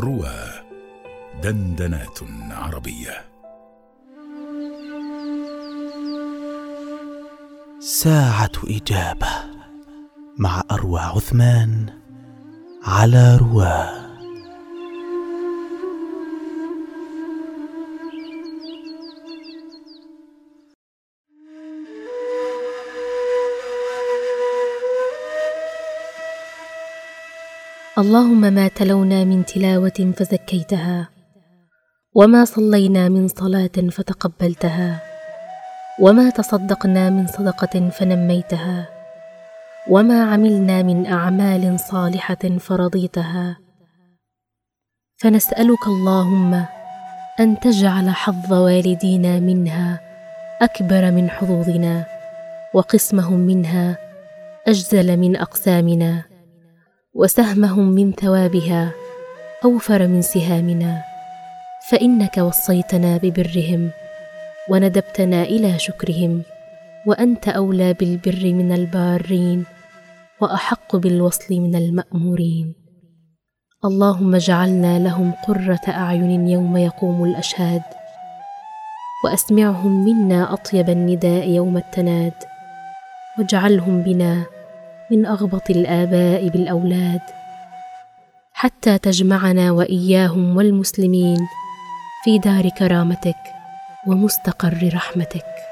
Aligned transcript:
روى 0.00 0.38
دندنات 1.42 2.18
عربية. 2.50 3.24
ساعة 7.80 8.52
إجابة 8.64 9.28
مع 10.38 10.62
أروى 10.70 11.00
عثمان 11.00 11.86
على 12.84 13.36
رواه 13.36 14.01
اللهم 27.98 28.40
ما 28.40 28.68
تلونا 28.68 29.24
من 29.24 29.44
تلاوة 29.44 30.12
فزكيتها 30.16 31.08
وما 32.14 32.44
صلينا 32.44 33.08
من 33.08 33.28
صلاة 33.28 33.76
فتقبلتها 33.90 35.00
وما 36.00 36.30
تصدقنا 36.30 37.10
من 37.10 37.26
صدقة 37.26 37.90
فنميتها 37.90 38.88
وما 39.88 40.24
عملنا 40.24 40.82
من 40.82 41.06
أعمال 41.06 41.80
صالحة 41.80 42.58
فرضيتها. 42.58 43.56
فنسألك 45.16 45.86
اللهم 45.86 46.64
أن 47.40 47.60
تجعل 47.60 48.10
حظ 48.10 48.52
والدينا 48.52 49.40
منها 49.40 50.00
أكبر 50.62 51.10
من 51.10 51.30
حظوظنا 51.30 52.04
وقسمهم 52.74 53.38
منها 53.38 53.96
أجزل 54.66 55.16
من 55.16 55.36
أقسامنا. 55.36 56.31
وسهمهم 57.14 57.92
من 57.92 58.12
ثوابها 58.12 58.92
أوفر 59.64 60.06
من 60.06 60.22
سهامنا. 60.22 61.02
فإنك 61.90 62.38
وصيتنا 62.38 63.16
ببرهم 63.16 63.90
وندبتنا 64.70 65.42
إلى 65.42 65.78
شكرهم 65.78 66.42
وأنت 67.06 67.48
أولى 67.48 67.92
بالبر 67.92 68.44
من 68.44 68.72
البارين 68.72 69.64
وأحق 70.40 70.96
بالوصل 70.96 71.54
من 71.54 71.74
المأمورين. 71.76 72.74
اللهم 73.84 74.34
اجعلنا 74.34 74.98
لهم 74.98 75.32
قرة 75.48 75.84
أعين 75.88 76.48
يوم 76.48 76.76
يقوم 76.76 77.24
الأشهاد. 77.24 77.82
وأسمعهم 79.24 80.04
منا 80.04 80.52
أطيب 80.52 80.90
النداء 80.90 81.48
يوم 81.48 81.76
التناد. 81.76 82.34
واجعلهم 83.38 84.02
بنا 84.02 84.44
من 85.12 85.26
أغبط 85.26 85.70
الآباء 85.70 86.48
بالأولاد 86.48 87.20
حتى 88.52 88.98
تجمعنا 88.98 89.70
وإياهم 89.70 90.56
والمسلمين 90.56 91.38
في 92.24 92.38
دار 92.38 92.68
كرامتك 92.68 93.36
ومستقر 94.06 94.90
رحمتك. 94.94 95.71